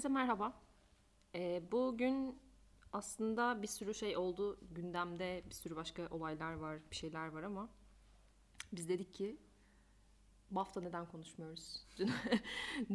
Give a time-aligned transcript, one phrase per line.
[0.00, 0.52] Herkese merhaba.
[1.34, 2.38] Ee, bugün
[2.92, 4.58] aslında bir sürü şey oldu.
[4.72, 7.68] Gündemde bir sürü başka olaylar var, bir şeyler var ama
[8.72, 9.36] biz dedik ki
[10.50, 11.86] BAFTA neden konuşmuyoruz?
[11.98, 12.10] Dün,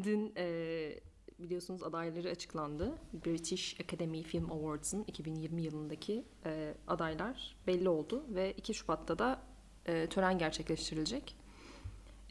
[0.04, 1.00] dün e,
[1.40, 2.98] biliyorsunuz adayları açıklandı.
[3.26, 9.42] British Academy Film Awards'ın 2020 yılındaki e, adaylar belli oldu ve 2 Şubat'ta da
[9.86, 11.36] e, tören gerçekleştirilecek.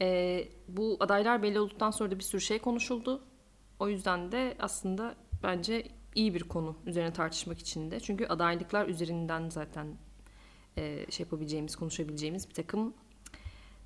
[0.01, 3.23] E, bu adaylar belli olduktan sonra da bir sürü şey konuşuldu.
[3.79, 5.83] O yüzden de aslında bence
[6.15, 7.99] iyi bir konu üzerine tartışmak için de.
[7.99, 9.87] Çünkü adaylıklar üzerinden zaten
[10.77, 12.93] e, şey yapabileceğimiz, konuşabileceğimiz bir takım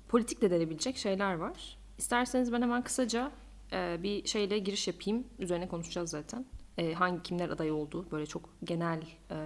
[0.08, 1.78] politik de denebilecek şeyler var.
[1.98, 3.32] İsterseniz ben hemen kısaca
[3.72, 5.26] e, bir şeyle giriş yapayım.
[5.38, 6.44] Üzerine konuşacağız zaten.
[6.78, 9.36] E, hangi kimler aday oldu böyle çok genel e,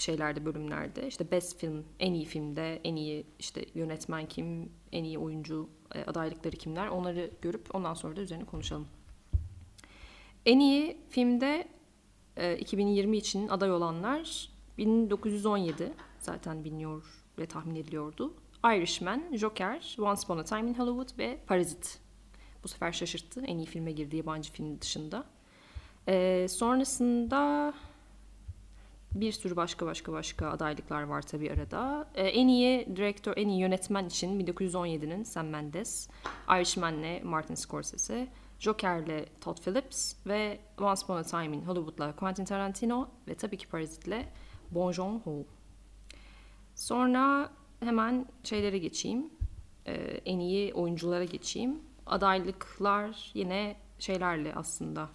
[0.00, 5.18] şeylerde bölümlerde işte best film en iyi filmde en iyi işte yönetmen kim en iyi
[5.18, 8.88] oyuncu e, adaylıkları kimler onları görüp ondan sonra da üzerine konuşalım.
[10.46, 11.68] En iyi filmde
[12.36, 17.04] e, 2020 için aday olanlar 1917 zaten biliniyor
[17.38, 18.34] ve tahmin ediliyordu.
[18.64, 21.98] Irishman, Joker, Once Upon a Time in Hollywood ve Parazit.
[22.64, 25.24] Bu sefer şaşırttı en iyi filme girdi yabancı film dışında.
[26.08, 27.74] E, sonrasında
[29.14, 32.08] bir sürü başka başka başka adaylıklar var tabi arada.
[32.14, 36.08] Ee, en iyi direktör, en iyi yönetmen için 1917'nin Sam Mendes,
[36.48, 43.08] Irishman'le Martin Scorsese, Joker'le Todd Phillips ve Once Upon a Time in Hollywood'la Quentin Tarantino
[43.28, 44.26] ve tabii ki Parazit'le
[44.70, 45.44] Bong Joon-ho.
[46.74, 47.50] Sonra
[47.80, 49.30] hemen şeylere geçeyim.
[49.86, 49.92] Ee,
[50.24, 51.80] en iyi oyunculara geçeyim.
[52.06, 55.08] Adaylıklar yine şeylerle aslında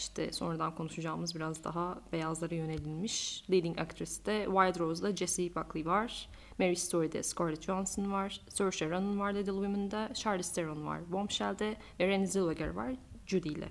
[0.00, 3.44] işte sonradan konuşacağımız biraz daha beyazlara yönelilmiş.
[3.50, 6.28] Leading Actress'te Wild Rose'da Jessie Buckley var.
[6.58, 8.40] Mary Story'de Scarlett Johansson var.
[8.48, 10.14] Saoirse Ronan var Little Women'da.
[10.14, 11.76] Charlize Theron var Bombshell'de.
[12.00, 12.94] Ve Renée Zellweger var
[13.26, 13.68] Judy ile.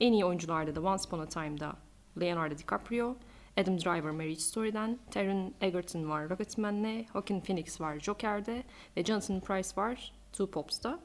[0.00, 1.76] En iyi oyuncularda da Once Upon a Time'da
[2.20, 3.16] Leonardo DiCaprio.
[3.56, 4.98] Adam Driver Marriage Story'den.
[5.10, 7.06] Taron Egerton var Rocketman'le.
[7.12, 8.62] Joaquin Phoenix var Joker'de.
[8.96, 11.00] Ve Jonathan Price var Two Pops'ta.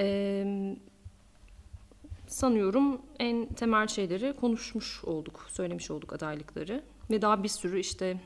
[0.00, 0.76] Ee,
[2.30, 6.82] sanıyorum en temel şeyleri konuşmuş olduk, söylemiş olduk adaylıkları.
[7.10, 8.20] Ve daha bir sürü işte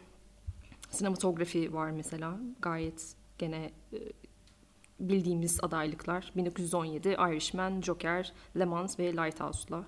[0.90, 2.38] sinematografi var mesela.
[2.62, 3.98] Gayet gene e,
[5.00, 6.32] bildiğimiz adaylıklar.
[6.36, 9.84] 1917, Irishman, Joker, Le Mans ve Lighthouse'la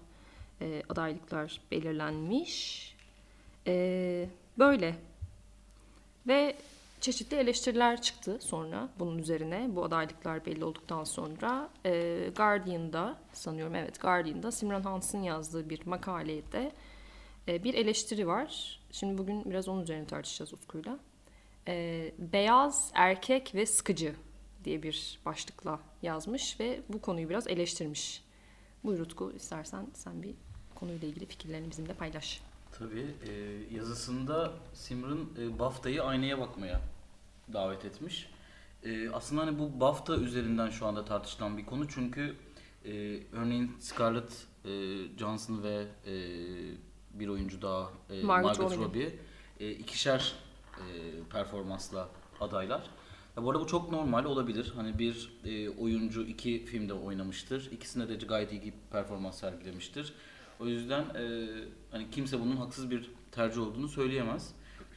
[0.60, 2.96] e, adaylıklar belirlenmiş.
[3.66, 4.28] E,
[4.58, 4.96] böyle.
[6.26, 6.56] Ve
[7.00, 9.76] çeşitli eleştiriler çıktı sonra bunun üzerine.
[9.76, 16.72] Bu adaylıklar belli olduktan sonra e, Guardian'da sanıyorum evet Guardian'da Simran Hans'ın yazdığı bir makalede
[17.48, 18.80] e, bir eleştiri var.
[18.92, 20.98] Şimdi bugün biraz onun üzerine tartışacağız Utku'yla.
[21.68, 24.14] E, beyaz, erkek ve sıkıcı
[24.64, 28.22] diye bir başlıkla yazmış ve bu konuyu biraz eleştirmiş.
[28.84, 30.34] Buyur Utku istersen sen bir
[30.74, 32.40] konuyla ilgili fikirlerini bizimle paylaş.
[32.78, 33.32] Tabii e,
[33.74, 36.80] yazısında Simran e, BAFTA'yı aynaya bakmaya
[37.52, 38.30] davet etmiş.
[38.82, 42.36] E, aslında hani bu BAFTA üzerinden şu anda tartışılan bir konu çünkü
[42.84, 42.90] e,
[43.32, 44.70] örneğin Scarlett e,
[45.18, 46.14] Johansson ve e,
[47.14, 49.18] bir oyuncu daha e, Margot, Margot Robbie
[49.60, 50.34] e, ikişer
[50.76, 50.82] e,
[51.32, 52.08] performansla
[52.40, 52.90] adaylar.
[53.36, 54.72] Ya bu arada bu çok normal olabilir.
[54.76, 57.70] Hani bir e, oyuncu iki filmde oynamıştır.
[57.72, 60.12] İkisinde de gayet iyi performans sergilemiştir.
[60.60, 61.48] O yüzden e,
[61.90, 64.54] hani kimse bunun haksız bir tercih olduğunu söyleyemez.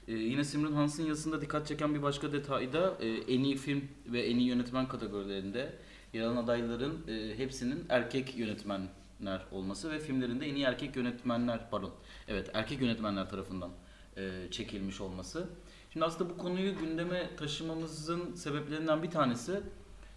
[0.07, 3.83] E, yine Simran Hans'ın yazısında dikkat çeken bir başka detay da e, en iyi film
[4.05, 5.75] ve en iyi yönetmen kategorilerinde
[6.13, 11.91] yer alan adayların e, hepsinin erkek yönetmenler olması ve filmlerinde en iyi erkek yönetmenler pardon
[12.27, 13.71] evet erkek yönetmenler tarafından
[14.17, 15.49] e, çekilmiş olması.
[15.93, 19.61] Şimdi aslında bu konuyu gündeme taşımamızın sebeplerinden bir tanesi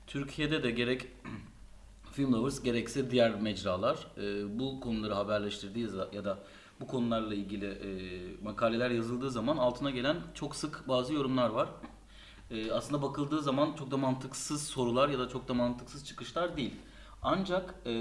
[0.06, 1.09] Türkiye'de de gerek
[2.12, 6.38] Film Lovers gerekse diğer mecralar e, bu konuları haberleştirdiği ya da
[6.80, 7.90] bu konularla ilgili e,
[8.44, 11.68] makaleler yazıldığı zaman altına gelen çok sık bazı yorumlar var.
[12.50, 16.74] E, aslında bakıldığı zaman çok da mantıksız sorular ya da çok da mantıksız çıkışlar değil.
[17.22, 17.92] Ancak e,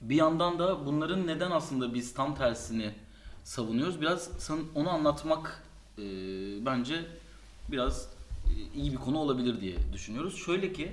[0.00, 2.94] bir yandan da bunların neden aslında biz tam tersini
[3.44, 4.00] savunuyoruz?
[4.00, 5.64] Biraz onu anlatmak
[5.98, 6.02] e,
[6.66, 7.04] bence
[7.68, 8.08] biraz
[8.46, 10.36] e, iyi bir konu olabilir diye düşünüyoruz.
[10.36, 10.92] Şöyle ki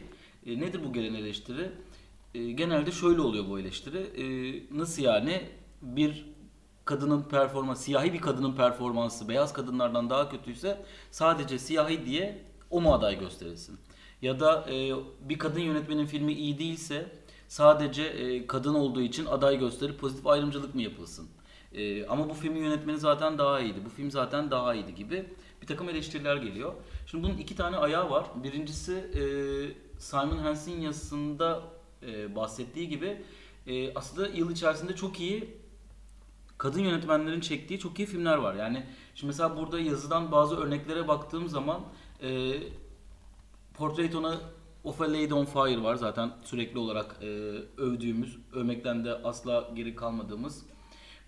[0.49, 1.71] e, nedir bu gelen eleştiri?
[2.35, 3.97] E, genelde şöyle oluyor bu eleştiri.
[3.97, 4.25] E,
[4.77, 5.41] nasıl yani
[5.81, 6.25] bir
[6.85, 12.93] kadının performansı, siyahi bir kadının performansı beyaz kadınlardan daha kötüyse sadece siyahi diye o mu
[12.93, 13.79] aday gösterilsin?
[14.21, 14.91] Ya da e,
[15.29, 17.11] bir kadın yönetmenin filmi iyi değilse
[17.47, 21.27] sadece e, kadın olduğu için aday gösterip pozitif ayrımcılık mı yapılsın?
[21.73, 25.25] E, ama bu filmin yönetmeni zaten daha iyiydi, bu film zaten daha iyiydi gibi
[25.61, 26.73] bir takım eleştiriler geliyor.
[27.05, 28.25] Şimdi bunun iki tane ayağı var.
[28.43, 29.21] Birincisi e,
[29.99, 31.61] Simon Hansen yazısında
[32.03, 33.21] e, bahsettiği gibi
[33.67, 35.57] e, aslında yıl içerisinde çok iyi
[36.57, 38.55] kadın yönetmenlerin çektiği çok iyi filmler var.
[38.55, 38.85] Yani
[39.15, 41.81] şimdi mesela burada yazıdan bazı örneklere baktığım zaman
[42.23, 42.53] e,
[43.73, 44.39] Portrait on a,
[44.83, 47.25] of a Lady on Fire var zaten sürekli olarak e,
[47.77, 50.65] övdüğümüz, övmekten de asla geri kalmadığımız.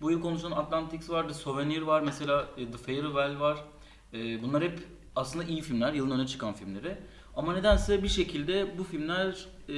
[0.00, 3.64] Bu yıl konuşulan Atlantics var, The Souvenir var, mesela e, The Farewell var.
[4.12, 4.78] E, bunlar hep
[5.16, 6.98] aslında iyi filmler, yılın öne çıkan filmleri.
[7.36, 9.74] Ama nedense bir şekilde bu filmler e,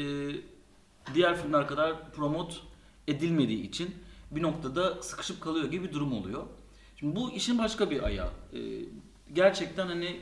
[1.15, 2.55] diğer filmler kadar promote
[3.09, 3.95] edilmediği için
[4.31, 6.47] bir noktada sıkışıp kalıyor gibi bir durum oluyor.
[6.97, 8.31] Şimdi bu işin başka bir ayağı.
[8.53, 8.61] E,
[9.33, 10.21] gerçekten hani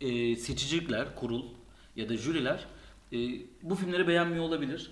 [0.00, 1.44] e, seçicilikler, kurul
[1.96, 2.66] ya da jüriler
[3.12, 3.18] e,
[3.62, 4.90] bu filmleri beğenmiyor olabilir.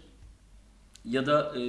[1.05, 1.63] Ya da e,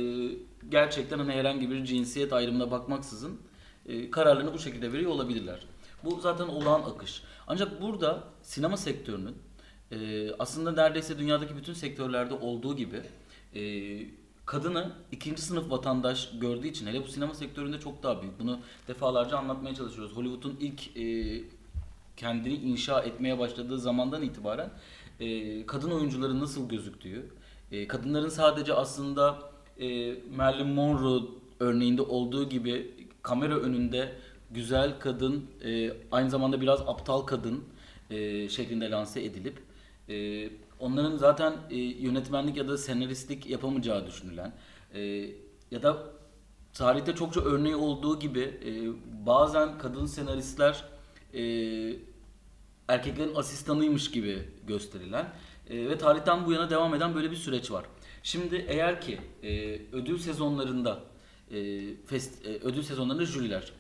[0.70, 3.42] gerçekten hani herhangi bir cinsiyet ayrımına bakmaksızın
[3.86, 5.66] e, kararlarını bu şekilde veriyor olabilirler.
[6.04, 7.24] Bu zaten olağan akış.
[7.48, 9.36] Ancak burada sinema sektörünün
[9.92, 13.02] e, aslında neredeyse dünyadaki bütün sektörlerde olduğu gibi
[13.56, 13.62] e,
[14.46, 18.40] kadını ikinci sınıf vatandaş gördüğü için hele bu sinema sektöründe çok daha büyük.
[18.40, 20.18] Bunu defalarca anlatmaya çalışıyoruz.
[20.18, 21.44] Hollywood'un ilk e,
[22.18, 24.70] kendini inşa etmeye başladığı zamandan itibaren
[25.20, 27.26] e, kadın oyuncuların nasıl gözüktüğü,
[27.72, 29.40] e, kadınların sadece aslında
[29.80, 31.24] e, Marilyn Monroe
[31.60, 32.92] örneğinde olduğu gibi
[33.22, 34.16] kamera önünde
[34.54, 37.64] güzel kadın, e, aynı zamanda biraz aptal kadın
[38.10, 39.60] e, şeklinde lanse edilip
[40.10, 44.54] e, onların zaten e, yönetmenlik ya da senaristlik yapamayacağı düşünülen
[44.94, 45.02] e,
[45.72, 46.04] ya da
[46.74, 48.72] tarihte çokça örneği olduğu gibi e,
[49.26, 50.84] bazen kadın senaristler
[51.34, 51.44] e,
[52.88, 55.34] erkeklerin asistanıymış gibi gösterilen
[55.70, 57.86] e, ve tarihten bu yana devam eden böyle bir süreç var.
[58.24, 61.00] Şimdi eğer ki e, ödül sezonlarında
[61.52, 63.72] e, fest, e, ödül sezonlarında jüriler,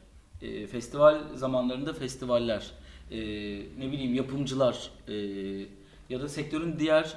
[0.43, 2.71] e, festival zamanlarında festivaller,
[3.11, 3.17] e,
[3.79, 5.13] ne bileyim yapımcılar e,
[6.09, 7.15] ya da sektörün diğer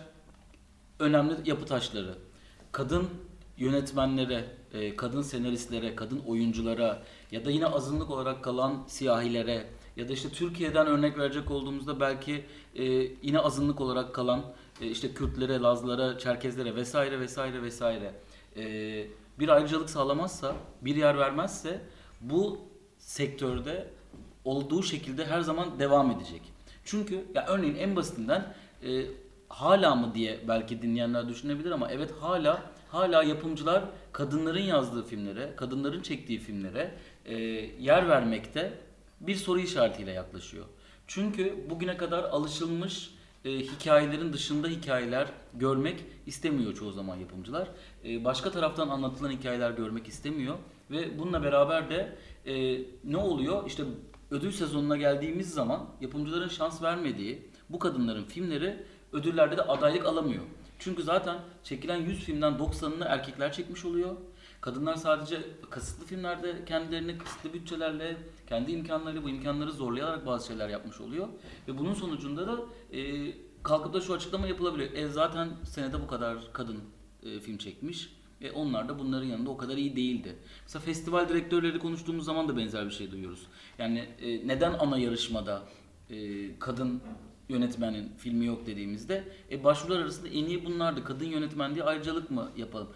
[0.99, 2.15] önemli yapı taşları,
[2.73, 3.09] kadın
[3.59, 10.13] yönetmenlere, e, kadın senaristlere, kadın oyunculara ya da yine azınlık olarak kalan siyahilere ya da
[10.13, 12.45] işte Türkiye'den örnek verecek olduğumuzda belki
[12.75, 12.85] e,
[13.23, 14.43] yine azınlık olarak kalan
[14.81, 18.15] e, işte Kürtlere, Lazlara, Çerkezlere vesaire vesaire vesaire
[18.57, 19.07] e,
[19.39, 21.81] bir ayrıcalık sağlamazsa, bir yer vermezse
[22.21, 22.59] bu
[23.07, 23.87] sektörde
[24.45, 26.43] olduğu şekilde her zaman devam edecek.
[26.85, 29.05] Çünkü ya örneğin en basitinden e,
[29.49, 36.03] hala mı diye belki dinleyenler düşünebilir ama evet hala hala yapımcılar kadınların yazdığı filmlere, kadınların
[36.03, 36.95] çektiği filmlere
[37.25, 37.35] e,
[37.81, 38.73] yer vermekte
[39.21, 40.65] bir soru işaretiyle yaklaşıyor.
[41.07, 43.11] Çünkü bugüne kadar alışılmış
[43.47, 47.69] e, hikayelerin dışında hikayeler görmek istemiyor çoğu zaman yapımcılar.
[48.05, 50.57] E, başka taraftan anlatılan hikayeler görmek istemiyor
[50.91, 52.17] ve bununla beraber de
[52.47, 53.67] e, ne oluyor?
[53.67, 53.85] İşte
[54.31, 58.77] ödül sezonuna geldiğimiz zaman yapımcıların şans vermediği bu kadınların filmleri
[59.13, 60.43] ödüllerde de adaylık alamıyor.
[60.79, 64.17] Çünkü zaten çekilen 100 filmden 90'ını erkekler çekmiş oluyor.
[64.61, 68.17] Kadınlar sadece kısıtlı filmlerde kendilerini kısıtlı bütçelerle,
[68.47, 71.29] kendi imkanlarıyla bu imkanları zorlayarak bazı şeyler yapmış oluyor.
[71.69, 72.61] Ve bunun sonucunda da
[72.97, 73.33] e,
[73.63, 74.93] kalkıp da şu açıklama yapılabiliyor.
[74.93, 76.81] E zaten senede bu kadar kadın
[77.23, 78.17] e, film çekmiş.
[78.41, 80.37] E onlar da bunların yanında o kadar iyi değildi.
[80.63, 83.47] Mesela festival direktörleri konuştuğumuz zaman da benzer bir şey duyuyoruz.
[83.79, 85.63] Yani e, neden ana yarışmada
[86.11, 87.03] e, kadın
[87.49, 91.05] yönetmenin filmi yok dediğimizde e, başvurular arasında en iyi bunlardı.
[91.05, 92.89] Kadın yönetmen diye ayrıcalık mı yapalım?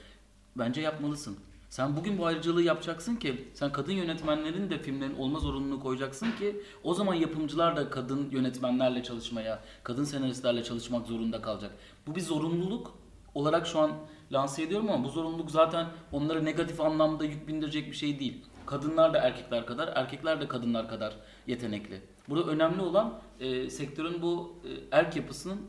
[0.56, 1.38] Bence yapmalısın.
[1.70, 6.60] Sen bugün bu ayrıcalığı yapacaksın ki sen kadın yönetmenlerin de filmlerin olma zorunluluğunu koyacaksın ki
[6.84, 11.72] o zaman yapımcılar da kadın yönetmenlerle çalışmaya, kadın senaristlerle çalışmak zorunda kalacak.
[12.06, 12.94] Bu bir zorunluluk
[13.34, 13.90] olarak şu an
[14.32, 18.44] lanse ediyorum ama bu zorunluluk zaten onlara negatif anlamda yük bindirecek bir şey değil.
[18.66, 22.02] Kadınlar da erkekler kadar, erkekler de kadınlar kadar yetenekli.
[22.28, 25.60] Burada önemli olan e, sektörün bu e, erk yapısının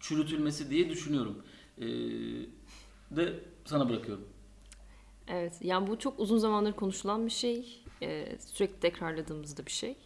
[0.00, 1.42] çürütülmesi diye düşünüyorum.
[1.78, 1.86] E,
[3.10, 4.24] de sana bırakıyorum.
[5.32, 7.84] Evet, yani bu çok uzun zamandır konuşulan bir şey.
[8.02, 9.96] Ee, sürekli tekrarladığımızda bir şey.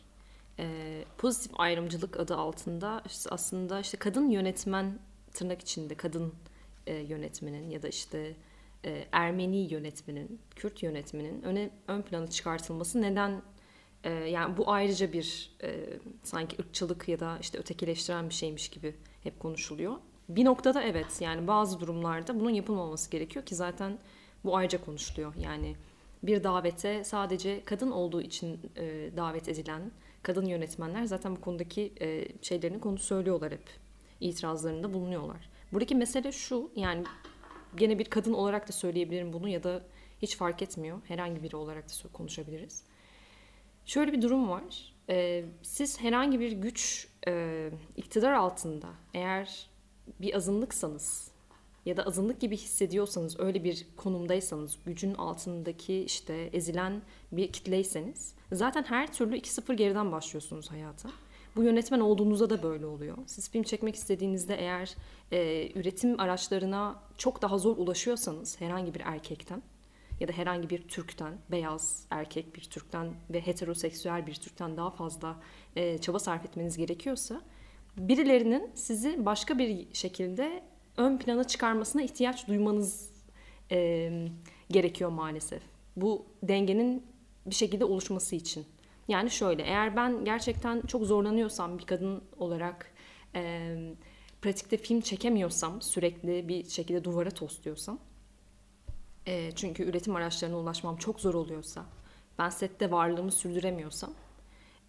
[0.58, 4.98] Ee, pozitif ayrımcılık adı altında işte aslında işte kadın yönetmen
[5.32, 6.34] tırnak içinde kadın
[6.86, 8.34] e, yönetmenin ya da işte
[8.84, 13.42] e, Ermeni yönetmenin, Kürt yönetmenin öne ön plana çıkartılması neden
[14.04, 15.86] e, yani bu ayrıca bir e,
[16.22, 19.96] sanki ırkçılık ya da işte ötekileştiren bir şeymiş gibi hep konuşuluyor.
[20.28, 23.98] Bir noktada evet yani bazı durumlarda bunun yapılmaması gerekiyor ki zaten
[24.44, 25.34] bu ayrıca konuşuluyor.
[25.34, 25.76] Yani
[26.22, 29.90] bir davete sadece kadın olduğu için e, davet edilen
[30.22, 33.70] kadın yönetmenler zaten bu konudaki e, şeylerini konu söylüyorlar hep.
[34.20, 35.50] İtirazlarında bulunuyorlar.
[35.72, 37.04] Buradaki mesele şu yani
[37.76, 39.82] gene bir kadın olarak da söyleyebilirim bunu ya da
[40.22, 40.98] hiç fark etmiyor.
[41.08, 42.84] Herhangi biri olarak da konuşabiliriz.
[43.86, 44.94] Şöyle bir durum var.
[45.08, 49.66] E, siz herhangi bir güç e, iktidar altında eğer
[50.20, 51.33] bir azınlıksanız
[51.86, 58.82] ya da azınlık gibi hissediyorsanız, öyle bir konumdaysanız, gücün altındaki işte ezilen bir kitleyseniz zaten
[58.82, 61.08] her türlü 2-0 geriden başlıyorsunuz hayata.
[61.56, 63.16] Bu yönetmen olduğunuzda da böyle oluyor.
[63.26, 64.94] Siz film çekmek istediğinizde eğer
[65.32, 69.62] e, üretim araçlarına çok daha zor ulaşıyorsanız herhangi bir erkekten
[70.20, 75.36] ya da herhangi bir Türk'ten, beyaz erkek bir Türk'ten ve heteroseksüel bir Türk'ten daha fazla
[75.76, 77.40] e, çaba sarf etmeniz gerekiyorsa
[77.96, 80.62] birilerinin sizi başka bir şekilde
[80.96, 83.10] ön plana çıkarmasına ihtiyaç duymanız
[83.70, 84.10] e,
[84.70, 85.62] gerekiyor maalesef.
[85.96, 87.06] Bu dengenin
[87.46, 88.66] bir şekilde oluşması için.
[89.08, 92.90] Yani şöyle eğer ben gerçekten çok zorlanıyorsam bir kadın olarak
[93.34, 93.74] e,
[94.42, 97.98] pratikte film çekemiyorsam sürekli bir şekilde duvara tosluyorsam
[99.26, 101.84] e, çünkü üretim araçlarına ulaşmam çok zor oluyorsa
[102.38, 104.14] ben sette varlığımı sürdüremiyorsam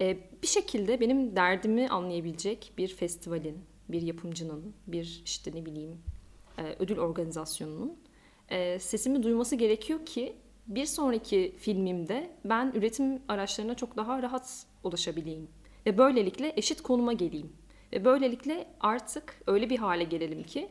[0.02, 5.98] e, bir şekilde benim derdimi anlayabilecek bir festivalin, bir yapımcının, bir işte ne bileyim
[6.58, 7.98] e, ödül organizasyonunun
[8.50, 10.36] e, sesimi duyması gerekiyor ki
[10.68, 15.48] bir sonraki filmimde ben üretim araçlarına çok daha rahat ulaşabileyim.
[15.86, 17.54] Ve böylelikle eşit konuma geleyim.
[17.94, 20.70] Ve böylelikle artık öyle bir hale gelelim ki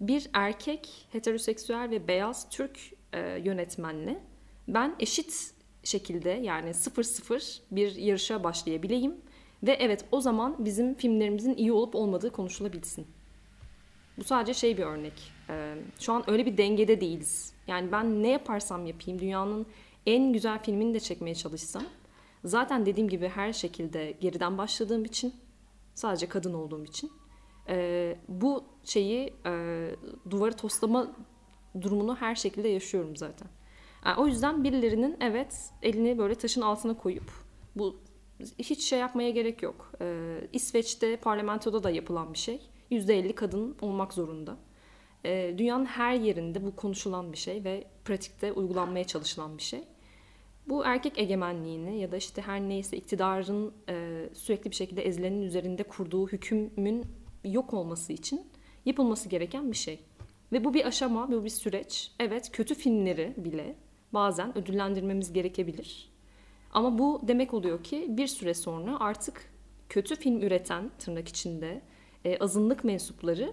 [0.00, 2.78] bir erkek heteroseksüel ve beyaz Türk
[3.12, 4.22] e, yönetmenle
[4.68, 5.54] ben eşit
[5.84, 9.16] şekilde yani sıfır sıfır bir yarışa başlayabileyim.
[9.62, 13.06] Ve evet o zaman bizim filmlerimizin iyi olup olmadığı konuşulabilsin.
[14.18, 15.32] Bu sadece şey bir örnek.
[15.50, 17.52] Ee, şu an öyle bir dengede değiliz.
[17.66, 19.66] Yani ben ne yaparsam yapayım dünyanın
[20.06, 21.82] en güzel filmini de çekmeye çalışsam
[22.44, 25.34] zaten dediğim gibi her şekilde geriden başladığım için
[25.94, 27.12] sadece kadın olduğum için
[27.68, 29.86] e, bu şeyi e,
[30.30, 31.06] duvarı toslama
[31.80, 33.48] durumunu her şekilde yaşıyorum zaten.
[34.06, 37.32] Yani o yüzden birilerinin evet elini böyle taşın altına koyup
[37.76, 37.96] bu
[38.58, 39.92] hiç şey yapmaya gerek yok.
[40.00, 42.60] Ee, İsveç'te parlamentoda da yapılan bir şey.
[42.90, 44.56] %50 kadın olmak zorunda.
[45.24, 49.84] Ee, dünyanın her yerinde bu konuşulan bir şey ve pratikte uygulanmaya çalışılan bir şey.
[50.68, 55.82] Bu erkek egemenliğini ya da işte her neyse iktidarın e, sürekli bir şekilde ezilenin üzerinde
[55.82, 57.04] kurduğu hükümün
[57.44, 58.46] yok olması için
[58.86, 59.98] yapılması gereken bir şey.
[60.52, 62.12] Ve bu bir aşama, bu bir süreç.
[62.18, 63.76] Evet kötü filmleri bile
[64.12, 66.09] bazen ödüllendirmemiz gerekebilir.
[66.72, 69.52] Ama bu demek oluyor ki bir süre sonra artık
[69.88, 71.82] kötü film üreten tırnak içinde
[72.24, 73.52] e, azınlık mensupları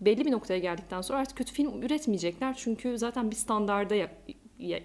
[0.00, 2.54] belli bir noktaya geldikten sonra artık kötü film üretmeyecekler.
[2.56, 3.94] Çünkü zaten bir standarda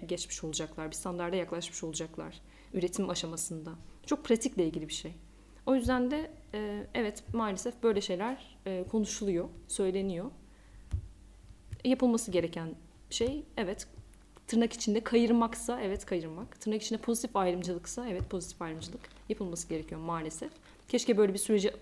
[0.06, 2.40] geçmiş olacaklar, bir standarda yaklaşmış olacaklar
[2.74, 3.70] üretim aşamasında.
[4.06, 5.14] Çok pratikle ilgili bir şey.
[5.66, 10.30] O yüzden de e, evet maalesef böyle şeyler e, konuşuluyor, söyleniyor.
[11.84, 12.74] Yapılması gereken
[13.10, 13.86] şey evet
[14.48, 16.60] tırnak içinde kayırmaksa evet kayırmak.
[16.60, 20.52] Tırnak içinde pozitif ayrımcılıksa evet pozitif ayrımcılık yapılması gerekiyor maalesef.
[20.88, 21.72] Keşke böyle bir süreci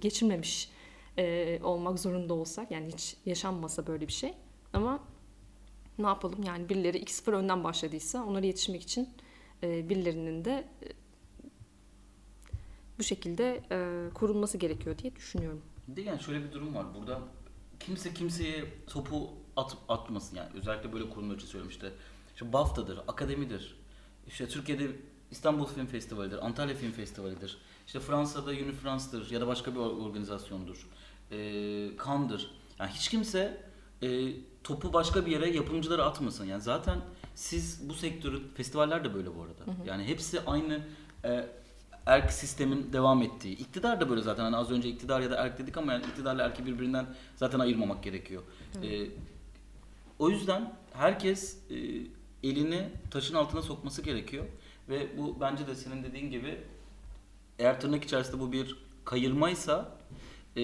[0.00, 0.70] geçirmemiş
[1.18, 2.70] e, olmak zorunda olsak.
[2.70, 4.34] Yani hiç yaşanmasa böyle bir şey.
[4.72, 5.04] Ama
[5.98, 9.08] ne yapalım yani birileri 2-0 önden başladıysa onlara yetişmek için
[9.62, 10.86] e, birilerinin de e,
[12.98, 15.62] bu şekilde e, korunması gerekiyor diye düşünüyorum.
[15.88, 16.86] Bir de yani şöyle bir durum var.
[16.94, 17.20] Burada
[17.80, 20.48] kimse kimseye topu at, atmasın yani.
[20.54, 21.92] Özellikle böyle kurumlar için söylüyorum işte.
[22.34, 23.76] İşte BAFTA'dır, akademidir.
[24.26, 24.90] İşte Türkiye'de
[25.30, 27.58] İstanbul Film Festivali'dir, Antalya Film Festivali'dir.
[27.86, 30.86] İşte Fransa'da Unifrance'dır ya da başka bir or- organizasyondur.
[31.30, 31.36] Ee,
[32.06, 32.50] Cannes'dır.
[32.78, 33.62] Yani hiç kimse
[34.02, 34.32] e,
[34.64, 36.44] topu başka bir yere yapımcılara atmasın.
[36.44, 36.98] Yani zaten
[37.34, 39.62] siz bu sektörü, festivaller de böyle bu arada.
[39.86, 40.80] Yani hepsi aynı
[41.24, 41.46] e,
[42.06, 43.56] erk sistemin devam ettiği.
[43.56, 44.44] İktidar da böyle zaten.
[44.44, 48.02] Hani az önce iktidar ya da erk dedik ama yani iktidarla erki birbirinden zaten ayırmamak
[48.02, 48.42] gerekiyor.
[48.82, 49.06] Ee,
[50.18, 51.76] o yüzden herkes e,
[52.42, 54.44] elini taşın altına sokması gerekiyor.
[54.88, 56.60] Ve bu bence de senin dediğin gibi
[57.58, 59.98] eğer tırnak içerisinde bu bir kayırmaysa
[60.56, 60.62] e,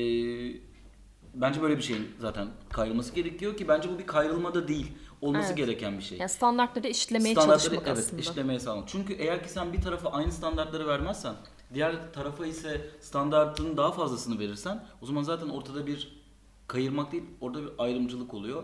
[1.35, 4.92] bence böyle bir şeyin zaten kayrılması gerekiyor ki bence bu bir kayrılma da değil.
[5.21, 5.56] Olması Evet.
[5.56, 6.18] gereken bir şey.
[6.18, 8.21] Yani standartları işlemeye Standartları, çalışmak evet, aslında.
[8.23, 8.88] işlemeye sağlamak.
[8.88, 11.35] Çünkü eğer ki sen bir tarafa aynı standartları vermezsen,
[11.75, 16.23] diğer tarafa ise standartın daha fazlasını verirsen, o zaman zaten ortada bir
[16.68, 18.62] kayırmak değil, orada bir ayrımcılık oluyor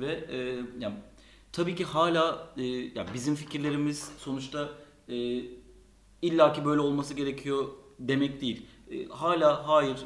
[0.00, 0.94] ve e, yani
[1.52, 4.68] tabii ki hala e, yani bizim fikirlerimiz sonuçta
[5.08, 5.42] e,
[6.22, 8.66] illaki böyle olması gerekiyor demek değil.
[8.90, 9.96] E, hala hayır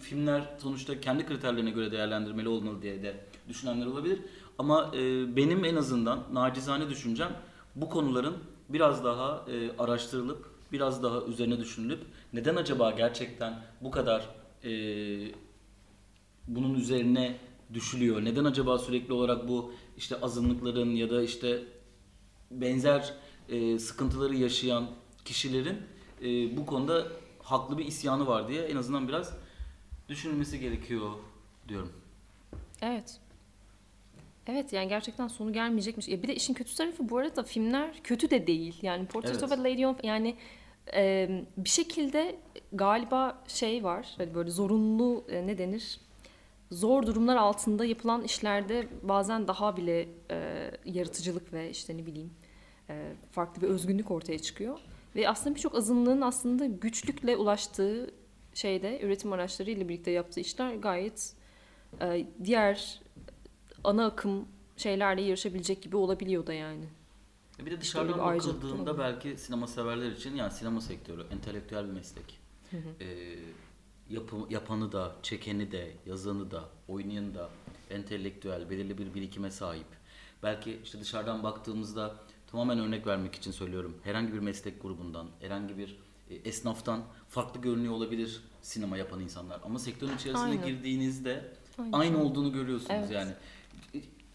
[0.00, 3.16] filmler sonuçta kendi kriterlerine göre değerlendirmeli olmalı diye de
[3.48, 4.20] düşünenler olabilir.
[4.58, 7.32] Ama e, benim en azından nacizane düşüncem
[7.76, 8.36] bu konuların
[8.68, 12.00] biraz daha e, araştırılıp biraz daha üzerine düşünülüp
[12.32, 14.28] neden acaba gerçekten bu kadar
[14.64, 14.70] e,
[16.48, 17.36] bunun üzerine
[17.74, 18.24] düşülüyor?
[18.24, 21.62] Neden acaba sürekli olarak bu işte azınlıkların ya da işte
[22.50, 23.14] benzer
[23.48, 24.86] e, sıkıntıları yaşayan
[25.24, 25.78] kişilerin
[26.22, 27.06] e, bu konuda
[27.42, 29.32] haklı bir isyanı var diye en azından biraz
[30.08, 31.10] düşünülmesi gerekiyor
[31.68, 31.92] diyorum.
[32.82, 33.20] Evet.
[34.46, 36.08] Evet yani gerçekten sonu gelmeyecekmiş.
[36.08, 38.78] Ya bir de işin kötü tarafı bu arada filmler kötü de değil.
[38.82, 39.52] Yani Portrait Evet.
[39.52, 40.36] of a Lady on yani
[40.94, 42.36] e, bir şekilde
[42.72, 44.14] galiba şey var.
[44.16, 46.00] Hani böyle zorunlu e, ne denir?
[46.70, 52.30] Zor durumlar altında yapılan işlerde bazen daha bile e, yaratıcılık ve işte ne bileyim
[52.90, 54.78] e, farklı bir özgünlük ortaya çıkıyor.
[55.16, 58.10] Ve aslında birçok azınlığın aslında güçlükle ulaştığı
[58.54, 61.32] şeyde üretim araçlarıyla birlikte yaptığı işler gayet
[62.00, 63.00] e, diğer
[63.84, 66.84] ana akım şeylerle yarışabilecek gibi olabiliyor da yani.
[67.58, 71.92] Bir de İşte dışarıdan da bakıldığında belki sinema severler için yani sinema sektörü entelektüel bir
[71.92, 72.40] meslek.
[72.72, 73.36] Ee,
[74.10, 77.48] yapı, yapanı da, çekeni de, yazanı da, oynayanı da
[77.90, 79.86] entelektüel, belirli bir birikime sahip.
[80.42, 82.14] Belki işte dışarıdan baktığımızda
[82.50, 83.96] tamamen örnek vermek için söylüyorum.
[84.04, 85.96] Herhangi bir meslek grubundan, herhangi bir
[86.30, 89.60] e, esnaftan farklı görünüyor olabilir sinema yapan insanlar.
[89.64, 90.66] Ama sektörün içerisine Aynen.
[90.66, 91.92] girdiğinizde Aynen.
[91.92, 93.10] aynı olduğunu görüyorsunuz Evet.
[93.10, 93.32] yani.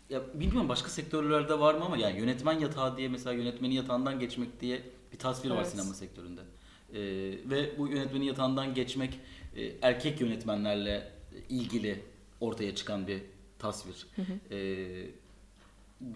[0.10, 4.62] Ya bilmiyorum başka sektörlerde var mı ama yani yönetmen yatağı diye mesela yönetmenin yatağından geçmek
[4.62, 5.68] diye bir tasvir var Evet.
[5.68, 6.42] sinema sektöründe.
[6.94, 7.00] Ee,
[7.50, 9.20] ve bu yönetmenin yatağından geçmek e,
[9.82, 11.12] erkek yönetmenlerle
[11.50, 12.04] ilgili
[12.40, 13.22] ortaya çıkan bir
[13.60, 14.08] tasvir.
[14.52, 14.58] Ee,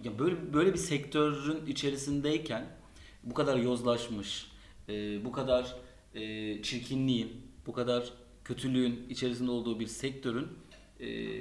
[0.04, 2.66] ya böyle böyle bir sektörün içerisindeyken
[3.24, 4.50] bu kadar yozlaşmış,
[4.88, 5.76] e, bu kadar
[6.14, 7.32] e, çirkinliğin,
[7.66, 8.12] bu kadar
[8.44, 10.48] kötülüğün içerisinde olduğu bir sektörün
[11.00, 11.40] e,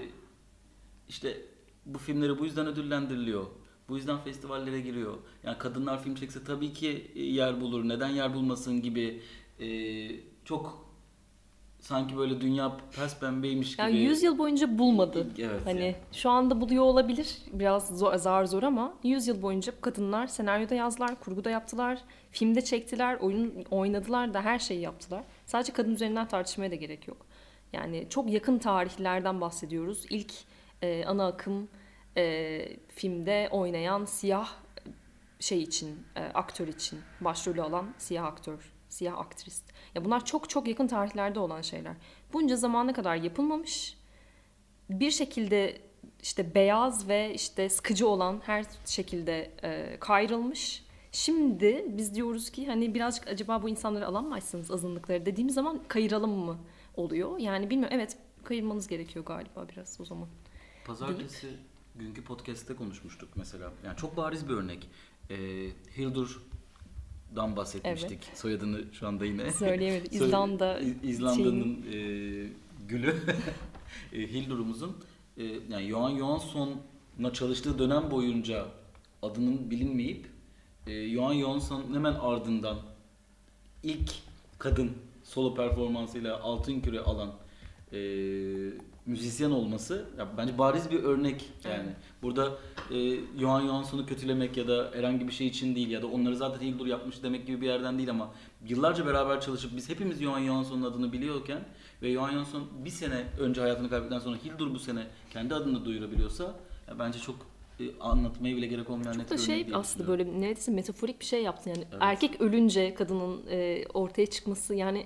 [1.09, 1.37] işte
[1.85, 3.45] bu filmleri bu yüzden ödüllendiriliyor.
[3.89, 5.17] Bu yüzden festivallere giriyor.
[5.43, 7.89] Yani kadınlar film çekse tabii ki e, yer bulur.
[7.89, 9.21] Neden yer bulmasın gibi
[9.59, 9.67] e,
[10.45, 10.88] çok
[11.79, 13.81] sanki böyle dünya pes pembeymiş gibi.
[13.81, 15.27] Yani 100 yıl boyunca bulmadı.
[15.39, 15.61] Evet.
[15.65, 15.95] Hani yani.
[16.11, 17.37] şu anda buluyor olabilir.
[17.53, 21.99] Biraz zor, zar zor ama 100 yıl boyunca kadınlar senaryoda yazdılar, kurguda yaptılar,
[22.31, 25.23] filmde çektiler, oyun oynadılar da her şeyi yaptılar.
[25.45, 27.25] Sadece kadın üzerinden tartışmaya da gerek yok.
[27.73, 30.05] Yani çok yakın tarihlerden bahsediyoruz.
[30.09, 30.33] İlk
[30.81, 31.69] e, ana akım
[32.17, 34.49] e, filmde oynayan siyah
[35.39, 39.63] şey için, e, aktör için başrolü alan siyah aktör, siyah aktrist.
[39.95, 41.95] Ya bunlar çok çok yakın tarihlerde olan şeyler.
[42.33, 43.97] Bunca zamana kadar yapılmamış.
[44.89, 45.81] Bir şekilde
[46.21, 50.83] işte beyaz ve işte sıkıcı olan her şekilde e, kayrılmış.
[51.11, 56.57] Şimdi biz diyoruz ki hani birazcık acaba bu insanları alanmazsınız azınlıkları dediğimiz zaman kayıralım mı
[56.95, 57.37] oluyor?
[57.37, 60.27] Yani bilmiyorum evet kayırmanız gerekiyor galiba biraz o zaman.
[60.85, 61.47] Pazartesi
[61.95, 63.73] günkü podcast'te konuşmuştuk mesela.
[63.85, 64.89] Yani çok bariz bir örnek.
[65.29, 65.35] Ee,
[67.29, 68.19] Hildur'dan bahsetmiştik.
[68.35, 69.51] Soyadını şu anda yine.
[69.51, 70.11] Söyleyemedik.
[70.13, 71.97] Söyle- İzlanda İz- İzlanda'nın e,
[72.87, 73.15] gülü.
[74.13, 74.97] e, Hildur'umuzun
[75.37, 78.65] e, yani Johan Johansson'la çalıştığı dönem boyunca
[79.21, 80.25] adının bilinmeyip
[80.87, 82.77] e, Johan Johansson'un hemen ardından
[83.83, 84.11] ilk
[84.59, 84.91] kadın
[85.23, 87.29] solo performansıyla altın küre alan
[87.91, 87.97] e,
[89.05, 91.83] müzisyen olması ya bence bariz bir örnek yani.
[91.83, 91.95] Evet.
[92.21, 92.57] Burada
[92.91, 96.65] e, Johan Johansson'u kötülemek ya da herhangi bir şey için değil ya da onları zaten
[96.65, 98.31] Hildur yapmış demek gibi bir yerden değil ama
[98.67, 101.59] yıllarca beraber çalışıp biz hepimiz Johan Johansson'un adını biliyorken
[102.01, 106.55] ve Johan Johansson bir sene önce hayatını kaybettikten sonra Hildur bu sene kendi adını duyurabiliyorsa
[106.87, 107.35] ya bence çok
[107.79, 111.19] e, anlatmaya bile gerek olmayan net Çok da bir örnek şey aslında böyle neredeyse metaforik
[111.19, 111.83] bir şey yaptın yani.
[111.91, 112.01] Evet.
[112.01, 115.05] Erkek ölünce kadının e, ortaya çıkması yani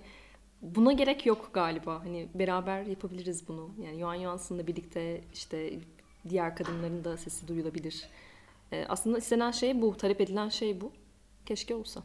[0.64, 2.00] buna gerek yok galiba.
[2.04, 3.70] Hani beraber yapabiliriz bunu.
[3.84, 5.80] Yani Johan Johansson'la birlikte işte
[6.30, 8.06] diğer kadınların da sesi duyulabilir.
[8.72, 10.92] E, aslında istenen şey bu, talep edilen şey bu.
[11.46, 12.04] Keşke olsa.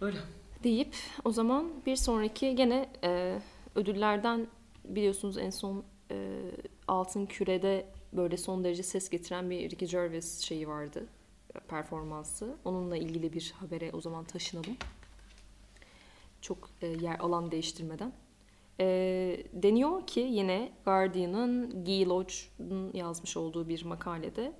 [0.00, 0.18] Öyle.
[0.64, 3.38] Deyip o zaman bir sonraki gene e,
[3.74, 4.46] ödüllerden
[4.84, 6.40] biliyorsunuz en son e,
[6.88, 11.06] Altın Küre'de böyle son derece ses getiren bir Ricky Gervais şeyi vardı
[11.68, 12.56] performansı.
[12.64, 14.76] Onunla ilgili bir habere o zaman taşınalım.
[16.44, 18.12] Çok e, yer alan değiştirmeden.
[18.80, 18.86] E,
[19.52, 24.52] deniyor ki yine Guardian'ın Guy Lodge'un yazmış olduğu bir makalede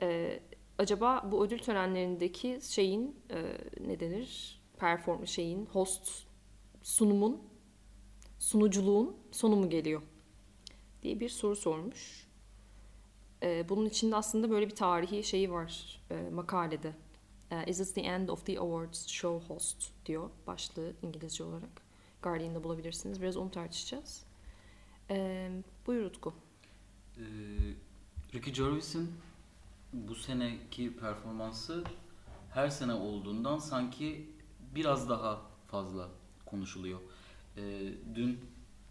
[0.00, 0.40] e,
[0.78, 4.60] acaba bu ödül törenlerindeki şeyin e, ne denir?
[4.78, 6.08] Perform şeyin host
[6.82, 7.42] sunumun
[8.38, 10.02] sunuculuğun sonu mu geliyor
[11.02, 12.28] diye bir soru sormuş.
[13.42, 16.92] E, bunun içinde aslında böyle bir tarihi şeyi var e, makalede.
[17.50, 21.82] E, Is this the end of the awards show host diyor başlığı İngilizce olarak.
[22.22, 23.22] Guardian'da bulabilirsiniz.
[23.22, 24.22] Biraz onu tartışacağız.
[25.10, 25.50] E,
[25.86, 26.34] buyur Utku.
[27.16, 27.22] Ee,
[28.34, 29.10] Ricky Gervais'in
[29.92, 31.84] bu seneki performansı
[32.50, 34.30] her sene olduğundan sanki
[34.74, 36.08] biraz daha fazla
[36.46, 37.00] konuşuluyor.
[37.56, 38.40] Ee, dün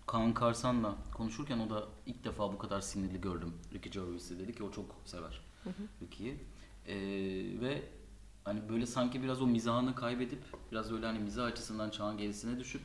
[0.07, 4.63] Kaan Karsan'la konuşurken o da ilk defa bu kadar sinirli gördüm Ricky Gervais'i dedi ki
[4.63, 5.41] o çok sever
[6.01, 6.37] Ricky'yi.
[6.87, 6.95] Ee,
[7.61, 7.83] ve
[8.49, 10.39] hani böyle sanki biraz o mizahını kaybedip
[10.71, 12.81] biraz öyle hani mizah açısından çağın gerisine düşüp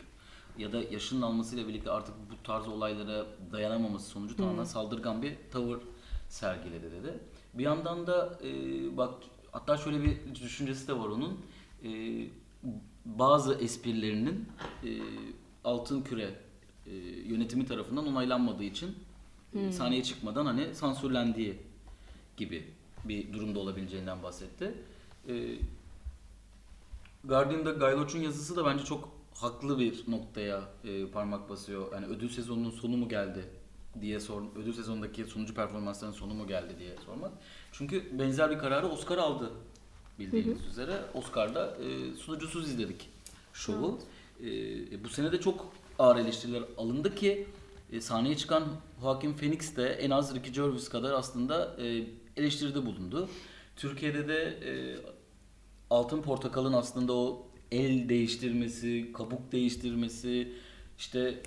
[0.58, 5.78] ya da yaşının almasıyla birlikte artık bu tarz olaylara dayanamaması sonucu tamamen saldırgan bir tavır
[6.28, 7.18] sergiledi dedi.
[7.54, 8.50] Bir yandan da e,
[8.96, 9.14] bak
[9.52, 11.40] hatta şöyle bir düşüncesi de var onun.
[11.84, 11.90] E,
[13.04, 14.48] bazı esprilerinin
[14.84, 15.00] e,
[15.64, 16.34] altın küre
[16.86, 16.94] e,
[17.26, 18.94] yönetimi tarafından onaylanmadığı için
[19.54, 21.58] e, sahneye çıkmadan hani sansürlendiği
[22.36, 22.64] gibi
[23.04, 24.74] bir durumda olabileceğinden bahsetti.
[25.28, 25.58] E,
[27.24, 31.92] Guardian'da Guy Loach'un yazısı da bence çok haklı bir noktaya e, parmak basıyor.
[31.92, 33.44] Yani ödül sezonunun sonu mu geldi
[34.00, 37.32] diye sor, ödül sezonundaki sunucu performanslarının sonu mu geldi diye sormak.
[37.72, 39.50] Çünkü benzer bir kararı Oscar aldı
[40.18, 41.00] bildiğiniz üzere.
[41.14, 43.10] Oscar'da e, sunucusuz izledik
[43.52, 43.98] şovu.
[44.40, 47.46] E, bu sene de çok ağır eleştiriler alındı ki
[47.92, 48.64] e, sahneye çıkan
[49.00, 52.06] Joaquin Phoenix de en az Ricky Gervais kadar aslında e,
[52.36, 53.28] eleştiride bulundu.
[53.76, 54.96] Türkiye'de de e,
[55.94, 60.52] Altın Portakal'ın aslında o el değiştirmesi, kabuk değiştirmesi,
[60.98, 61.42] işte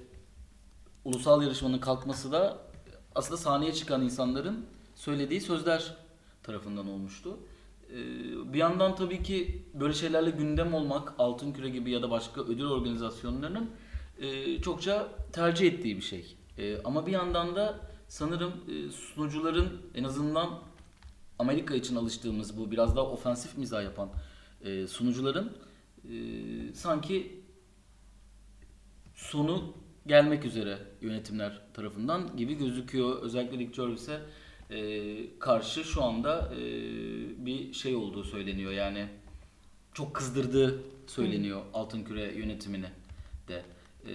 [1.06, 2.58] ulusal yarışmanın kalkması da
[3.16, 5.96] aslında sahneye çıkan insanların söylediği sözler
[6.44, 7.38] tarafından olmuştu.
[7.90, 7.96] Ee,
[8.54, 12.66] bir yandan tabii ki böyle şeylerle gündem olmak, Altın Küre gibi ya da başka ödül
[12.66, 13.70] organizasyonlarının
[14.20, 16.36] e, çokça tercih ettiği bir şey.
[16.58, 20.50] E, ama bir yandan da sanırım e, sunucuların en azından
[21.40, 24.10] Amerika için alıştığımız bu biraz daha ofensif mizah yapan
[24.64, 25.58] e, sunucuların
[26.04, 26.14] e,
[26.74, 27.42] sanki
[29.16, 29.74] sonu
[30.08, 33.22] gelmek üzere yönetimler tarafından gibi gözüküyor.
[33.22, 34.22] Özellikle Rick Gervais'e
[34.70, 36.62] e, karşı şu anda e,
[37.46, 38.72] bir şey olduğu söyleniyor.
[38.72, 39.08] Yani
[39.94, 42.90] çok kızdırdığı söyleniyor Altın Küre yönetimini
[43.48, 43.64] de.
[44.06, 44.14] E,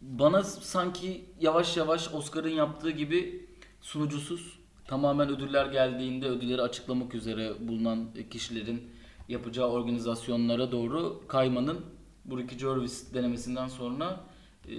[0.00, 3.46] bana sanki yavaş yavaş Oscar'ın yaptığı gibi
[3.80, 8.82] sunucusuz tamamen ödüller geldiğinde ödülleri açıklamak üzere bulunan kişilerin
[9.28, 11.80] yapacağı organizasyonlara doğru kaymanın
[12.24, 14.20] bu Ricky Gervais denemesinden sonra
[14.68, 14.74] e,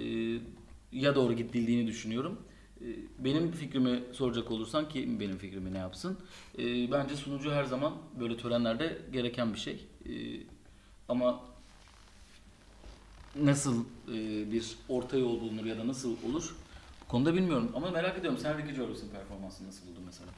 [0.92, 2.38] ya doğru gidildiğini düşünüyorum.
[2.80, 2.86] E,
[3.18, 6.18] benim fikrimi soracak olursan ki benim fikrimi ne yapsın?
[6.58, 9.86] E, bence sunucu her zaman böyle törenlerde gereken bir şey.
[10.06, 10.12] E,
[11.08, 11.40] ama
[13.36, 16.54] nasıl e, bir orta yol bulunur ya da nasıl olur
[17.14, 17.72] konuda bilmiyorum.
[17.74, 20.30] Ama merak ediyorum sen Ricky Gervais'in performansını nasıl buldun mesela?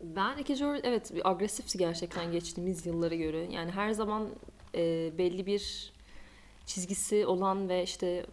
[0.00, 3.52] Ben Ricky Gervais evet bir agresifti gerçekten geçtiğimiz yıllara göre.
[3.52, 4.28] Yani her zaman
[4.74, 5.92] e, belli bir
[6.66, 8.26] çizgisi olan ve işte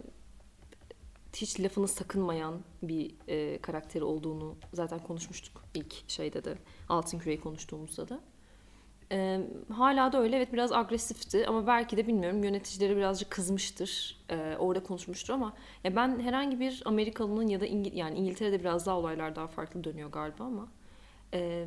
[1.36, 6.58] hiç lafını sakınmayan bir e, karakteri olduğunu zaten konuşmuştuk ilk şeyde de
[6.90, 8.20] Altın Küre'yi konuştuğumuzda da.
[9.12, 9.40] E,
[9.74, 14.18] hala da öyle evet biraz agresifti ama belki de bilmiyorum yöneticileri birazcık kızmıştır.
[14.30, 18.86] E, orada konuşmuştur ama ya ben herhangi bir Amerikalının ya da İngil yani İngiltere'de biraz
[18.86, 20.68] daha olaylar daha farklı dönüyor galiba ama
[21.34, 21.66] e,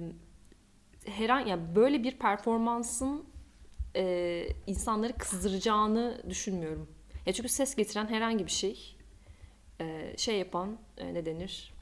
[1.07, 3.25] herhangi yani böyle bir performansın
[3.97, 6.89] e, insanları kızdıracağını düşünmüyorum.
[7.27, 8.97] Ya çünkü ses getiren herhangi bir şey
[9.81, 11.75] e, şey yapan e, ne denir?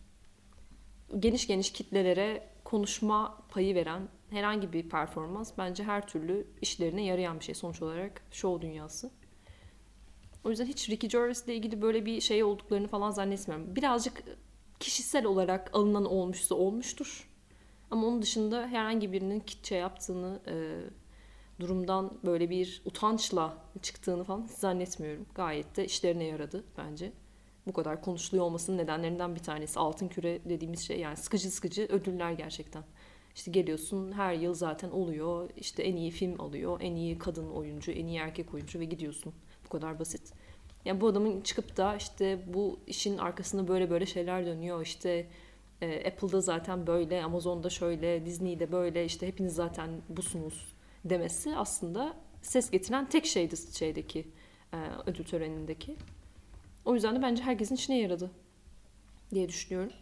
[1.19, 7.45] Geniş geniş kitlelere konuşma payı veren herhangi bir performans bence her türlü işlerine yarayan bir
[7.45, 9.11] şey sonuç olarak show dünyası.
[10.45, 13.77] O yüzden hiç Ricky Gervais ile ilgili böyle bir şey olduklarını falan zannetmiyorum.
[13.77, 14.23] Birazcık
[14.81, 17.31] kişisel olarak alınan olmuşsa olmuştur.
[17.91, 20.81] Ama onun dışında herhangi birinin kitçe yaptığını, e,
[21.61, 25.27] durumdan böyle bir utançla çıktığını falan zannetmiyorum.
[25.35, 27.13] Gayet de işlerine yaradı bence.
[27.67, 32.33] Bu kadar konuşuluyor olmasının nedenlerinden bir tanesi altın küre dediğimiz şey yani sıkıcı sıkıcı ödüller
[32.33, 32.85] gerçekten.
[33.37, 35.51] İşte geliyorsun her yıl zaten oluyor.
[35.57, 39.33] İşte en iyi film alıyor, en iyi kadın oyuncu, en iyi erkek oyuncu ve gidiyorsun.
[39.65, 40.33] Bu kadar basit.
[40.85, 44.83] Yani bu adamın çıkıp da işte bu işin arkasında böyle böyle şeyler dönüyor.
[44.83, 45.27] İşte
[45.83, 52.71] e, Apple'da zaten böyle, Amazon'da şöyle, Disney'de böyle işte hepiniz zaten busunuz demesi aslında ses
[52.71, 54.27] getiren tek şeydi şeydeki
[54.73, 55.97] e, ödül törenindeki.
[56.85, 58.31] O yüzden de bence herkesin işine yaradı
[59.35, 59.93] diye düşünüyorum.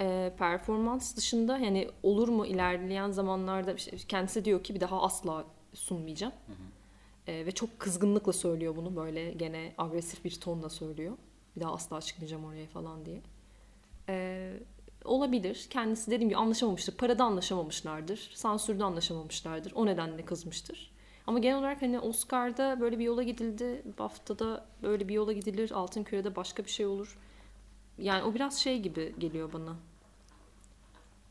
[0.00, 5.44] E, performans dışında yani olur mu ilerleyen zamanlarda işte kendisi diyor ki bir daha asla
[5.74, 6.32] sunmayacağım.
[6.46, 7.32] Hı hı.
[7.32, 11.16] E, ve çok kızgınlıkla söylüyor bunu böyle gene agresif bir tonla söylüyor.
[11.56, 13.20] Bir daha asla çıkmayacağım oraya falan diye.
[14.08, 14.52] E,
[15.04, 15.66] olabilir.
[15.70, 16.96] Kendisi dediğim gibi anlaşamamıştır.
[16.96, 18.30] Parada anlaşamamışlardır.
[18.34, 19.72] Sansürde anlaşamamışlardır.
[19.74, 20.90] O nedenle kızmıştır.
[21.26, 23.82] Ama genel olarak hani Oscar'da böyle bir yola gidildi.
[23.98, 25.70] BAFTA'da böyle bir yola gidilir.
[25.70, 27.18] Altın Küre'de başka bir şey olur.
[27.98, 29.76] Yani o biraz şey gibi geliyor bana.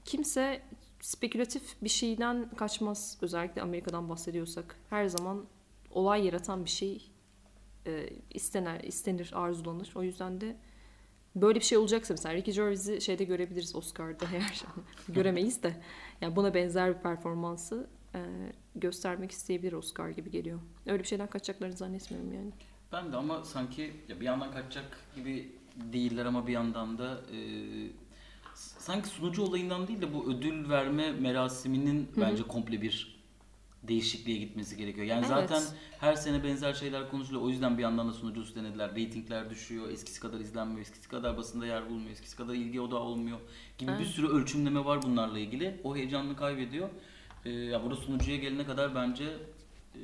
[0.08, 0.62] Kimse
[1.02, 3.18] spekülatif bir şeyden kaçmaz.
[3.22, 4.76] Özellikle Amerika'dan bahsediyorsak.
[4.90, 5.46] Her zaman
[5.92, 7.12] olay yaratan bir şey
[7.86, 9.92] e, istener, istenir, arzulanır.
[9.96, 10.58] O yüzden de
[11.36, 14.64] böyle bir şey olacaksa mesela Ricky Gervais'i şeyde görebiliriz Oscar'da eğer
[15.10, 15.82] göremeyiz de
[16.22, 18.20] yani buna benzer bir performansı e,
[18.76, 20.60] göstermek isteyebilir Oscar gibi geliyor.
[20.86, 22.52] Öyle bir şeyden kaçacaklarını zannetmiyorum yani.
[22.92, 27.38] Ben de ama sanki ya bir yandan kaçacak gibi değiller ama bir yandan da e,
[28.58, 32.26] sanki sunucu olayından değil de bu ödül verme merasiminin Hı hı.
[32.26, 33.18] bence komple bir
[33.84, 35.06] değişikliğe gitmesi gerekiyor.
[35.06, 35.50] Yani Evet.
[35.50, 35.64] zaten
[36.00, 37.44] her sene benzer şeyler konuşuluyor.
[37.44, 38.96] O yüzden bir yandan da sunucu üstlenediler.
[38.96, 39.90] Reytingler düşüyor.
[39.90, 40.82] Eskisi kadar izlenmiyor.
[40.82, 42.12] Eskisi kadar basında yer bulmuyor.
[42.12, 43.40] Eskisi kadar ilgi odağı olmuyor.
[43.78, 44.08] Gibi bir Evet.
[44.08, 45.82] sürü ölçümleme var bunlarla ilgili.
[45.84, 46.90] O heyecanını kaybediyor.
[47.46, 49.24] E, ya burada sunucuya gelene kadar bence
[49.96, 50.02] e,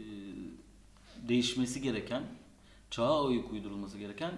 [1.28, 2.24] değişmesi gereken,
[2.92, 4.32] çağa ayak uydurulması gereken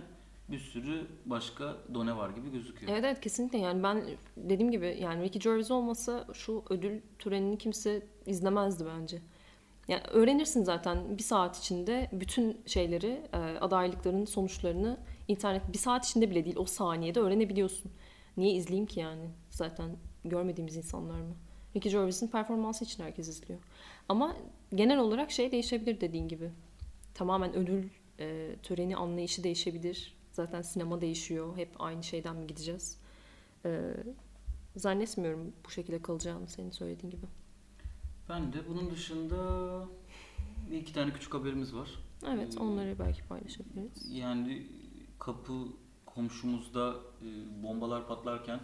[0.49, 2.91] bir sürü başka done var gibi gözüküyor.
[2.91, 4.03] Evet evet kesinlikle yani ben
[4.37, 9.21] dediğim gibi yani Ricky Gervais olmasa şu ödül törenini kimse izlemezdi bence.
[9.87, 16.29] Yani öğrenirsin zaten bir saat içinde bütün şeyleri, e, adaylıkların sonuçlarını internet bir saat içinde
[16.29, 17.91] bile değil o saniyede öğrenebiliyorsun.
[18.37, 19.29] Niye izleyeyim ki yani?
[19.49, 21.35] Zaten görmediğimiz insanlar mı?
[21.75, 23.59] Ricky Gervais'in performansı için herkes izliyor.
[24.09, 24.35] Ama
[24.75, 26.51] genel olarak şey değişebilir dediğin gibi.
[27.13, 30.15] Tamamen ödül e, töreni anlayışı değişebilir.
[30.35, 31.57] Zaten sinema değişiyor.
[31.57, 32.97] Hep aynı şeyden mi gideceğiz?
[33.65, 33.93] E,
[34.75, 37.25] zannetmiyorum bu şekilde kalacağını senin söylediğin gibi.
[38.29, 39.35] Ben de bunun dışında
[40.71, 41.89] bir iki tane küçük haberimiz var.
[42.27, 44.11] Evet Ee, onları belki paylaşabiliriz.
[44.11, 44.67] Yani
[45.19, 45.53] kapı
[46.05, 48.59] komşumuzda e, bombalar patlarken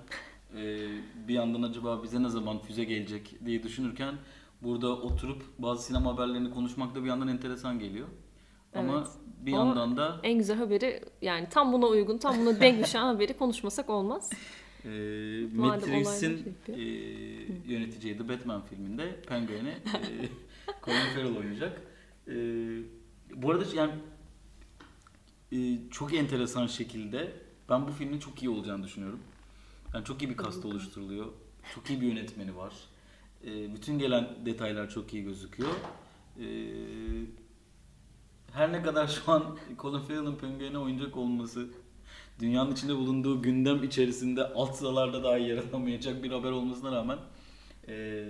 [0.56, 0.88] e,
[1.28, 4.16] bir yandan acaba bize ne zaman füze gelecek diye düşünürken
[4.64, 8.08] burada oturup bazı sinema haberlerini konuşmak da bir yandan enteresan geliyor.
[8.76, 9.08] Ama Evet.
[9.46, 13.34] bir yandan da En güzel haberi yani tam buna uygun, tam buna denk düşen haberi
[13.38, 14.30] konuşmasak olmaz.
[14.86, 14.90] e,
[15.56, 16.82] Matrix'in e,
[17.74, 20.30] yöneteceği The Batman filminde Penguin'i e,
[20.86, 21.82] Colin Farrell oynayacak.
[22.28, 22.34] E,
[23.36, 23.92] bu arada yani
[25.52, 25.58] e,
[25.92, 27.32] çok enteresan şekilde
[27.70, 29.20] ben bu filmin çok iyi olacağını düşünüyorum.
[29.94, 31.26] Yani çok iyi bir kast oluşturuluyor.
[31.76, 32.74] Çok iyi bir yönetmeni var.
[33.46, 35.70] E, bütün gelen detaylar çok iyi gözüküyor.
[36.40, 36.46] E,
[38.54, 41.68] her ne kadar şu an Colin Farrell'ın Penguin'e oyuncak olması
[42.40, 47.18] dünyanın içinde bulunduğu gündem içerisinde alt sıralarda dahi yer alamayacak bir haber olmasına rağmen
[47.88, 48.26] e,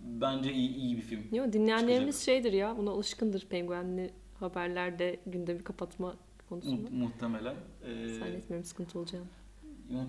[0.00, 1.34] bence iyi, iyi bir film.
[1.34, 6.14] Yok dinleyenlerimiz şeydir ya buna alışkındır penguenli haberlerde gündemi kapatma
[6.48, 6.90] konusunda.
[6.90, 7.54] Mu- muhtemelen.
[7.84, 9.26] E, Zannetmiyorum sıkıntı olacağını.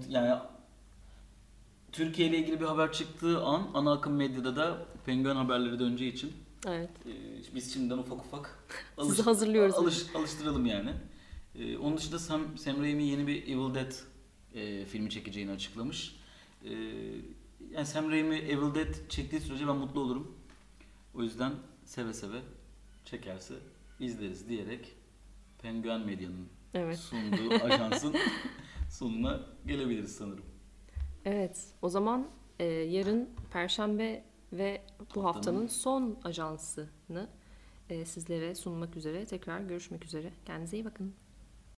[0.10, 0.40] Yani
[1.92, 6.32] Türkiye ile ilgili bir haber çıktığı an ana akım medyada da penguen haberleri döneceği için
[6.67, 6.89] Evet.
[7.06, 7.12] e,
[7.56, 8.63] biz şimdiden ufak ufak
[9.02, 9.76] Sizi hazırlıyoruz.
[9.76, 10.93] alış- alıştıralım yani.
[11.56, 13.91] E, onun dışında Sam, Sam Raimi yeni bir Evil Dead
[14.56, 16.15] e, filmi çekeceğini açıklamış.
[16.65, 16.69] E,
[17.72, 20.36] yani Sam Raimi Evil Dead çektiği sürece ben mutlu olurum.
[21.15, 21.54] O yüzden
[21.86, 22.39] seve seve
[23.06, 23.54] çekerse
[24.00, 24.95] izleriz diyerek
[25.62, 27.00] Penguen Medya'nın Evet.
[27.00, 28.15] sunduğu ajansın
[28.89, 30.45] sonuna gelebiliriz sanırım.
[31.26, 31.63] Evet.
[31.82, 32.28] O zaman
[32.60, 34.82] e, yarın Perşembe ve
[35.16, 37.28] bu Haftanın- son ajansını
[37.90, 40.32] e, sizlere sunmak üzere tekrar görüşmek üzere.
[40.46, 41.14] Kendinize iyi bakın.